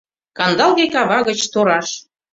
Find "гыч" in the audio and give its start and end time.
1.27-1.39